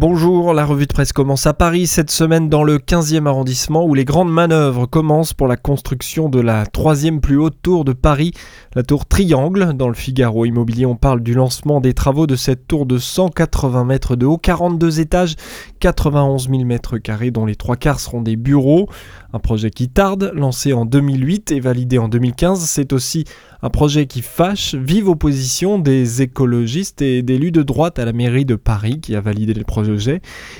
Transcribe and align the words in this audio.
Bonjour, 0.00 0.54
la 0.54 0.64
revue 0.64 0.86
de 0.86 0.92
presse 0.92 1.12
commence 1.12 1.48
à 1.48 1.54
Paris 1.54 1.88
cette 1.88 2.12
semaine 2.12 2.48
dans 2.48 2.62
le 2.62 2.78
15e 2.78 3.26
arrondissement 3.26 3.84
où 3.84 3.94
les 3.94 4.04
grandes 4.04 4.30
manœuvres 4.30 4.86
commencent 4.86 5.34
pour 5.34 5.48
la 5.48 5.56
construction 5.56 6.28
de 6.28 6.38
la 6.38 6.66
troisième 6.66 7.20
plus 7.20 7.36
haute 7.36 7.56
tour 7.62 7.84
de 7.84 7.92
Paris, 7.92 8.30
la 8.76 8.84
tour 8.84 9.06
Triangle. 9.06 9.72
Dans 9.74 9.88
le 9.88 9.94
Figaro 9.94 10.44
Immobilier, 10.44 10.86
on 10.86 10.94
parle 10.94 11.20
du 11.20 11.34
lancement 11.34 11.80
des 11.80 11.94
travaux 11.94 12.28
de 12.28 12.36
cette 12.36 12.68
tour 12.68 12.86
de 12.86 12.96
180 12.96 13.84
mètres 13.86 14.14
de 14.14 14.24
haut, 14.24 14.38
42 14.38 15.00
étages, 15.00 15.34
91 15.80 16.48
000 16.48 16.64
mètres 16.64 16.98
carrés 16.98 17.32
dont 17.32 17.44
les 17.44 17.56
trois 17.56 17.74
quarts 17.74 17.98
seront 17.98 18.22
des 18.22 18.36
bureaux. 18.36 18.88
Un 19.32 19.40
projet 19.40 19.70
qui 19.70 19.88
tarde, 19.88 20.30
lancé 20.32 20.72
en 20.72 20.84
2008 20.84 21.50
et 21.50 21.58
validé 21.58 21.98
en 21.98 22.08
2015, 22.08 22.60
c'est 22.60 22.92
aussi 22.92 23.24
un 23.62 23.70
projet 23.70 24.06
qui 24.06 24.22
fâche, 24.22 24.76
vive 24.76 25.08
opposition 25.08 25.80
des 25.80 26.22
écologistes 26.22 27.02
et 27.02 27.22
d'élus 27.22 27.50
de 27.50 27.62
droite 27.62 27.98
à 27.98 28.04
la 28.04 28.12
mairie 28.12 28.44
de 28.44 28.54
Paris 28.54 29.00
qui 29.00 29.16
a 29.16 29.20
validé 29.20 29.52
le 29.54 29.64
projet, 29.64 29.87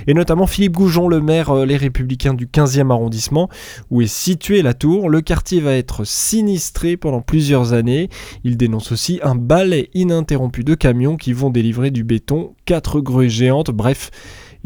et 0.07 0.15
notamment 0.15 0.47
Philippe 0.47 0.73
Goujon, 0.73 1.09
le 1.09 1.21
maire 1.21 1.51
euh, 1.51 1.67
Les 1.67 1.77
Républicains 1.77 2.35
du 2.35 2.47
15e 2.47 2.91
arrondissement, 2.91 3.49
où 3.91 4.03
est 4.03 4.07
située 4.07 4.63
la 4.63 4.75
tour. 4.75 5.09
Le 5.09 5.21
quartier 5.21 5.61
va 5.61 5.75
être 5.75 6.05
sinistré 6.05 6.97
pendant 6.97 7.21
plusieurs 7.21 7.73
années. 7.73 8.09
Il 8.45 8.57
dénonce 8.57 8.93
aussi 8.93 9.21
un 9.23 9.35
balai 9.35 9.91
ininterrompu 9.95 10.65
de 10.65 10.75
camions 10.75 11.17
qui 11.17 11.33
vont 11.33 11.51
délivrer 11.51 11.91
du 11.91 12.05
béton, 12.05 12.55
quatre 12.65 13.01
grues 13.01 13.31
géantes, 13.31 13.71
bref. 13.71 14.11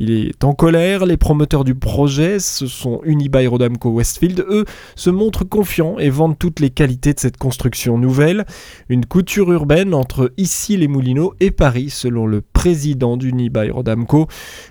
Il 0.02 0.11
est 0.11 0.42
en 0.42 0.52
colère, 0.52 1.06
les 1.06 1.16
promoteurs 1.16 1.62
du 1.62 1.77
projet, 1.77 2.41
ce 2.41 2.66
sont 2.66 3.01
Unibail 3.05 3.47
Rodamco 3.47 3.88
Westfield, 3.88 4.45
eux 4.48 4.65
se 4.97 5.11
montrent 5.11 5.45
confiants 5.45 5.97
et 6.01 6.11
vendent 6.11 6.37
toutes 6.37 6.59
les 6.59 6.70
qualités 6.70 7.15
de 7.15 7.20
cette 7.20 7.37
construction 7.37 7.98
nouvelle. 7.98 8.45
Une 8.89 9.06
couture 9.06 9.53
urbaine 9.53 9.95
entre 9.95 10.33
ici 10.39 10.77
les 10.77 10.89
Moulineaux 10.89 11.34
et 11.39 11.53
Paris, 11.53 11.89
selon 11.89 12.27
le 12.27 12.41
président 12.41 13.17
d'Unibail 13.17 13.70
Rodamco. 13.70 14.27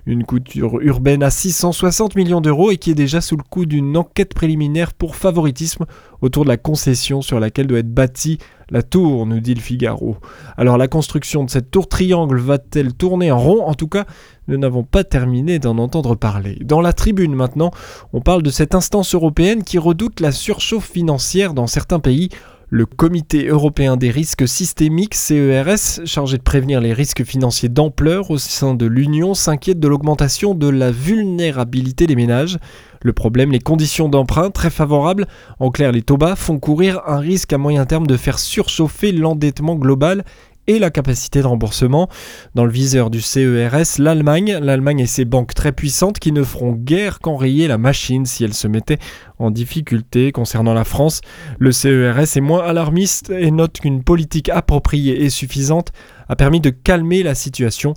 Une 0.06 0.26
couture 0.26 0.82
urbaine 0.82 1.24
à 1.24 1.30
660 1.30 2.18
millions 2.18 2.42
d'euros 2.42 2.70
et 2.70 2.76
qui 2.76 2.92
est 2.92 2.96
déjà 2.96 3.22
sous 3.22 3.38
le 3.38 3.44
coup 3.44 3.66
d'une 3.66 3.96
enquête 3.96 4.34
préliminaire 4.34 4.92
pour 4.92 5.16
favoritisme 5.16 5.86
autour 6.20 6.44
de 6.44 6.50
la 6.50 6.58
concession 6.58 7.22
sur 7.22 7.40
laquelle 7.40 7.68
doit 7.68 7.80
être 7.80 7.94
bâtie 7.94 8.38
la 8.72 8.82
tour, 8.82 9.26
nous 9.26 9.42
dit 9.42 9.54
le 9.54 9.62
Figaro. 9.62 10.18
Alors 10.58 10.78
la 10.78 10.88
construction 10.88 11.44
de 11.44 11.50
cette 11.50 11.70
tour 11.70 11.88
triangle 11.90 12.40
va-t-elle 12.40 12.94
tourner 12.94 13.32
en 13.32 13.38
rond? 13.38 13.66
En 13.66 13.74
tout 13.74 13.88
cas, 13.88 14.06
nous 14.48 14.58
n'avons 14.58 14.84
pas 14.84 15.04
terminé 15.04 15.60
d'en 15.60 15.78
entendre 15.78 16.16
parler. 16.16 16.58
Dans 16.62 16.82
la 16.82 16.94
tribune 16.94 17.36
maintenant, 17.36 17.72
on 18.14 18.22
parle 18.22 18.44
de 18.44 18.50
cette 18.50 18.74
instance 18.74 19.14
européenne 19.14 19.64
qui 19.64 19.78
redoute 19.78 20.22
la 20.22 20.32
surchauffe 20.32 20.90
financière 20.90 21.54
dans 21.54 21.68
certains 21.68 22.00
pays 22.00 22.30
le 22.74 22.86
Comité 22.86 23.48
européen 23.48 23.98
des 23.98 24.12
risques 24.12 24.48
systémiques, 24.48 25.14
CERS, 25.14 26.06
chargé 26.06 26.38
de 26.38 26.42
prévenir 26.42 26.80
les 26.80 26.94
risques 26.94 27.26
financiers 27.26 27.68
d'ampleur 27.68 28.32
au 28.32 28.38
sein 28.38 28.76
de 28.76 28.86
l'Union, 28.86 29.34
s'inquiète 29.34 29.82
de 29.82 29.90
l'augmentation 29.90 30.56
de 30.56 30.70
la 30.70 30.90
vulnérabilité 30.90 32.08
des 32.08 32.16
ménages. 32.16 32.60
Le 33.02 33.12
problème, 33.12 33.52
les 33.52 33.60
conditions 33.60 34.08
d'emprunt 34.08 34.52
très 34.52 34.70
favorables, 34.70 35.28
en 35.60 35.70
clair 35.70 35.92
les 35.92 36.02
taux 36.02 36.16
bas, 36.16 36.38
font 36.38 36.60
courir 36.60 37.02
un 37.08 37.20
risque 37.20 37.52
à 37.52 37.58
moyen 37.58 37.86
terme 37.86 38.08
de 38.08 38.16
faire 38.16 38.40
surchauffer 38.40 39.12
l'endettement 39.12 39.76
global 39.76 40.24
et 40.68 40.80
la 40.80 40.90
capacité 40.90 41.42
de 41.42 41.48
remboursement. 41.48 42.08
Dans 42.56 42.66
le 42.66 42.72
viseur 42.72 43.10
du 43.10 43.22
CERS, 43.22 44.00
l'Allemagne, 44.00 44.58
l'Allemagne 44.62 45.00
et 45.00 45.08
ses 45.08 45.26
banques 45.26 45.54
très 45.54 45.72
puissantes 45.72 46.20
qui 46.20 46.32
ne 46.32 46.44
feront 46.44 46.74
guère 46.74 47.20
qu'enrayer 47.20 47.68
la 47.68 47.78
machine 47.78 48.26
si 48.26 48.44
elle 48.44 48.54
se 48.54 48.68
mettait 48.68 49.00
en 49.42 49.52
difficulté. 49.52 50.32
Concernant 50.32 50.74
la 50.74 50.84
France, 50.84 51.22
le 51.60 51.72
CERS 51.72 52.20
est 52.20 52.42
moins 52.42 52.64
alarmiste 52.64 53.30
et 53.30 53.52
note 53.52 53.80
qu'une 53.80 54.04
politique 54.04 54.50
appropriée 54.50 55.24
et 55.24 55.30
suffisante 55.30 55.92
a 56.30 56.36
permis 56.36 56.62
de 56.62 56.70
calmer 56.70 57.24
la 57.24 57.36
situation. 57.36 57.94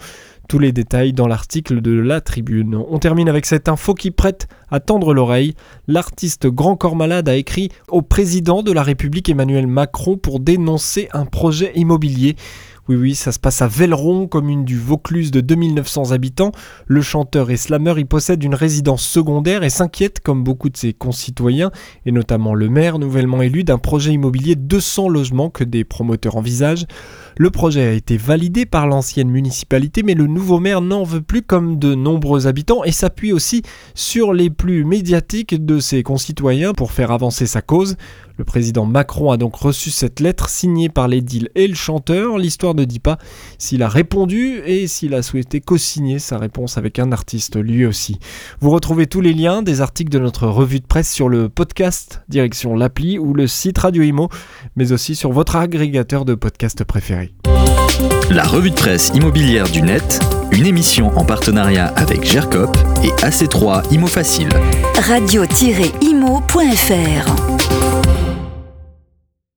Tous 0.48 0.58
les 0.58 0.72
détails 0.72 1.14
dans 1.14 1.26
l'article 1.26 1.80
de 1.80 1.98
la 1.98 2.20
Tribune. 2.20 2.76
On 2.76 2.98
termine 2.98 3.30
avec 3.30 3.46
cette 3.46 3.66
info 3.66 3.94
qui 3.94 4.10
prête 4.10 4.46
à 4.70 4.78
tendre 4.78 5.14
l'oreille. 5.14 5.54
L'artiste 5.88 6.48
Grand 6.48 6.76
Corps 6.76 6.96
Malade 6.96 7.30
a 7.30 7.36
écrit 7.36 7.70
au 7.88 8.02
président 8.02 8.62
de 8.62 8.70
la 8.70 8.82
République 8.82 9.30
Emmanuel 9.30 9.66
Macron 9.66 10.18
pour 10.18 10.40
dénoncer 10.40 11.08
un 11.14 11.24
projet 11.24 11.72
immobilier. 11.76 12.36
Oui, 12.86 12.96
oui, 12.96 13.14
ça 13.14 13.32
se 13.32 13.38
passe 13.38 13.62
à 13.62 13.66
Velleron, 13.66 14.26
commune 14.26 14.66
du 14.66 14.78
Vaucluse 14.78 15.30
de 15.30 15.40
2900 15.40 16.12
habitants. 16.12 16.52
Le 16.86 17.00
chanteur 17.00 17.50
et 17.50 17.56
slammer 17.56 17.94
y 17.96 18.04
possède 18.04 18.44
une 18.44 18.54
résidence 18.54 19.02
secondaire 19.02 19.62
et 19.62 19.70
s'inquiète, 19.70 20.20
comme 20.20 20.44
beaucoup 20.44 20.68
de 20.68 20.76
ses 20.76 20.92
concitoyens, 20.92 21.70
et 22.04 22.12
notamment 22.12 22.52
le 22.54 22.68
maire 22.68 22.98
nouvellement 22.98 23.40
élu, 23.40 23.64
d'un 23.64 23.78
projet 23.78 24.12
immobilier 24.12 24.54
200 24.54 25.08
logements 25.08 25.48
que 25.48 25.64
des 25.64 25.82
promoteurs 25.84 26.36
envisagent. 26.36 26.84
Le 27.38 27.48
projet 27.48 27.88
a 27.88 27.92
été 27.92 28.18
validé 28.18 28.66
par 28.66 28.86
l'ancienne 28.86 29.30
municipalité, 29.30 30.02
mais 30.02 30.14
le 30.14 30.26
nouveau 30.26 30.60
maire 30.60 30.82
n'en 30.82 31.04
veut 31.04 31.22
plus 31.22 31.40
comme 31.40 31.78
de 31.78 31.94
nombreux 31.94 32.46
habitants 32.46 32.84
et 32.84 32.92
s'appuie 32.92 33.32
aussi 33.32 33.62
sur 33.94 34.34
les 34.34 34.50
plus 34.50 34.84
médiatiques 34.84 35.64
de 35.64 35.78
ses 35.78 36.02
concitoyens 36.02 36.74
pour 36.74 36.92
faire 36.92 37.12
avancer 37.12 37.46
sa 37.46 37.62
cause. 37.62 37.96
Le 38.36 38.44
président 38.44 38.84
Macron 38.84 39.30
a 39.30 39.36
donc 39.36 39.54
reçu 39.54 39.90
cette 39.90 40.18
lettre 40.20 40.48
signée 40.48 40.88
par 40.88 41.06
l'édile 41.06 41.50
et 41.54 41.68
le 41.68 41.74
chanteur. 41.74 42.38
L'histoire 42.38 42.74
ne 42.74 42.84
dit 42.84 42.98
pas 42.98 43.18
s'il 43.58 43.82
a 43.82 43.88
répondu 43.88 44.60
et 44.66 44.88
s'il 44.88 45.14
a 45.14 45.22
souhaité 45.22 45.60
co-signer 45.60 46.18
sa 46.18 46.38
réponse 46.38 46.76
avec 46.76 46.98
un 46.98 47.12
artiste 47.12 47.56
lui 47.56 47.86
aussi. 47.86 48.18
Vous 48.60 48.70
retrouvez 48.70 49.06
tous 49.06 49.20
les 49.20 49.32
liens 49.32 49.62
des 49.62 49.80
articles 49.80 50.10
de 50.10 50.18
notre 50.18 50.48
revue 50.48 50.80
de 50.80 50.86
presse 50.86 51.12
sur 51.12 51.28
le 51.28 51.48
podcast 51.48 52.22
direction 52.28 52.74
l'appli 52.74 53.18
ou 53.18 53.34
le 53.34 53.46
site 53.46 53.78
Radio 53.78 54.02
Imo, 54.02 54.28
mais 54.76 54.90
aussi 54.92 55.14
sur 55.14 55.30
votre 55.32 55.54
agrégateur 55.56 56.24
de 56.24 56.34
podcasts 56.34 56.82
préféré. 56.84 57.32
La 58.30 58.44
revue 58.44 58.70
de 58.70 58.74
presse 58.74 59.12
immobilière 59.14 59.68
du 59.70 59.82
net, 59.82 60.18
une 60.50 60.66
émission 60.66 61.16
en 61.16 61.24
partenariat 61.24 61.86
avec 61.96 62.24
GERCOP 62.24 62.76
et 63.04 63.10
AC3 63.24 63.92
Imo 63.92 64.08
Facile. 64.08 64.48
Radio-imo.fr 64.96 65.54